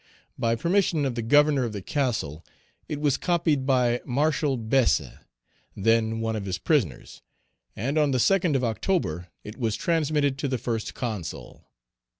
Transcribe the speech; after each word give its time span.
By 0.35 0.55
permission 0.55 1.05
of 1.05 1.13
the 1.13 1.21
governor 1.21 1.63
of 1.63 1.73
the 1.73 1.81
castle, 1.83 2.43
it 2.89 2.99
was 2.99 3.17
copied 3.17 3.67
by 3.67 4.01
Martial 4.03 4.57
Besse, 4.57 5.19
then 5.75 6.19
one 6.21 6.35
of 6.35 6.45
his 6.45 6.57
prisoners, 6.57 7.21
and 7.75 7.99
on 7.99 8.09
the 8.09 8.17
2d 8.17 8.55
of 8.55 8.63
October 8.63 9.27
it 9.43 9.59
was 9.59 9.75
transmitted 9.75 10.39
to 10.39 10.47
the 10.47 10.57
First 10.57 10.95
Consul. 10.95 11.67